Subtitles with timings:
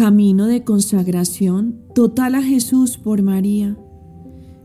[0.00, 3.76] Camino de consagración total a Jesús por María,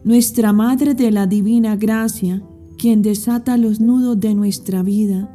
[0.06, 2.42] nuestra Madre de la Divina Gracia,
[2.78, 5.30] quien desata los nudos de nuestra vida,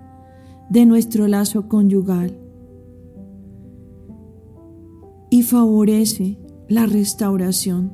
[0.70, 2.41] de nuestro lazo conyugal,
[5.28, 7.92] y favorece la restauración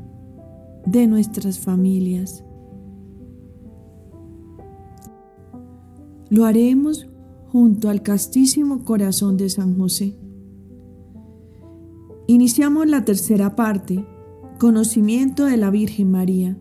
[0.86, 2.44] de nuestras familias.
[6.30, 7.08] Lo haremos
[7.48, 10.16] junto al castísimo corazón de San José.
[12.28, 14.04] Iniciamos la tercera parte,
[14.58, 16.58] conocimiento de la Virgen María,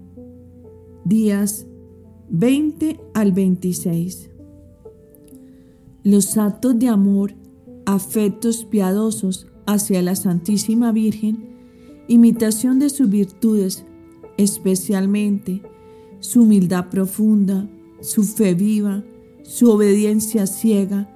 [1.05, 1.65] días
[2.29, 4.29] 20 al 26.
[6.03, 7.33] Los actos de amor,
[7.87, 11.55] afectos piadosos hacia la Santísima Virgen,
[12.07, 13.85] imitación de sus virtudes,
[14.37, 15.63] especialmente
[16.19, 17.67] su humildad profunda,
[18.01, 19.03] su fe viva,
[19.41, 21.09] su obediencia ciega,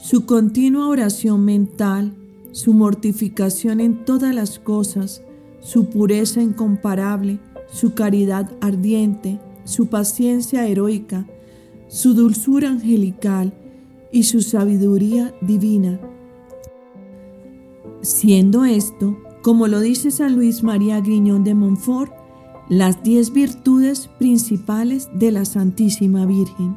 [0.00, 2.16] su continua oración mental,
[2.52, 5.22] su mortificación en todas las cosas,
[5.60, 11.26] su pureza incomparable, su caridad ardiente, su paciencia heroica,
[11.88, 13.52] su dulzura angelical
[14.12, 16.00] y su sabiduría divina.
[18.02, 22.12] Siendo esto, como lo dice San Luis María Griñón de Montfort,
[22.68, 26.76] las diez virtudes principales de la Santísima Virgen.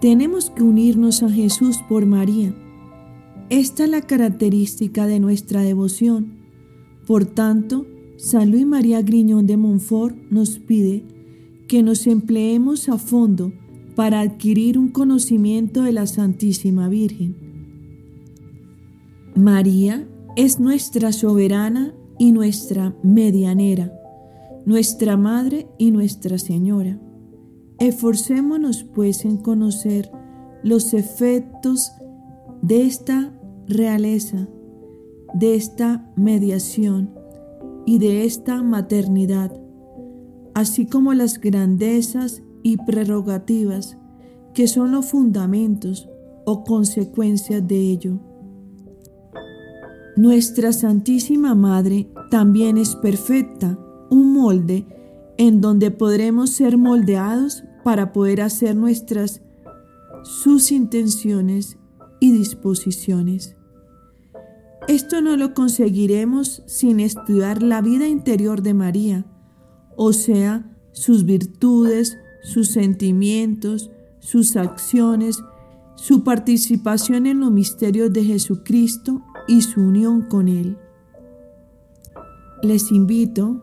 [0.00, 2.54] Tenemos que unirnos a Jesús por María.
[3.48, 6.38] Esta es la característica de nuestra devoción.
[7.06, 11.04] Por tanto, San Luis María Griñón de Montfort nos pide
[11.68, 13.52] que nos empleemos a fondo
[13.94, 17.36] para adquirir un conocimiento de la Santísima Virgen.
[19.36, 23.92] María es nuestra soberana y nuestra medianera,
[24.64, 26.98] nuestra Madre y nuestra Señora.
[27.78, 30.10] Esforcémonos pues en conocer
[30.64, 31.92] los efectos
[32.62, 33.35] de esta
[35.34, 37.14] de esta mediación
[37.84, 39.52] y de esta maternidad,
[40.54, 43.96] así como las grandezas y prerrogativas
[44.54, 46.08] que son los fundamentos
[46.46, 48.18] o consecuencias de ello.
[50.16, 53.78] Nuestra Santísima Madre también es perfecta,
[54.10, 54.86] un molde
[55.36, 59.42] en donde podremos ser moldeados para poder hacer nuestras
[60.22, 61.78] sus intenciones
[62.20, 63.56] y disposiciones.
[64.88, 69.24] Esto no lo conseguiremos sin estudiar la vida interior de María,
[69.96, 73.90] o sea, sus virtudes, sus sentimientos,
[74.20, 75.42] sus acciones,
[75.96, 80.78] su participación en los misterios de Jesucristo y su unión con Él.
[82.62, 83.62] Les invito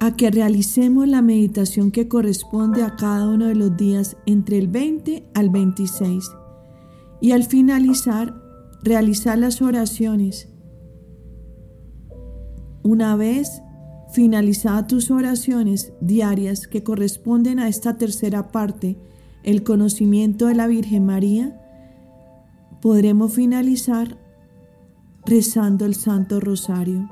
[0.00, 4.68] a que realicemos la meditación que corresponde a cada uno de los días entre el
[4.68, 6.30] 20 al 26
[7.24, 8.34] y al finalizar
[8.82, 10.50] realizar las oraciones.
[12.82, 13.62] Una vez
[14.12, 18.98] finalizadas tus oraciones diarias que corresponden a esta tercera parte,
[19.42, 21.58] el conocimiento de la Virgen María,
[22.82, 24.18] podremos finalizar
[25.24, 27.08] rezando el Santo Rosario.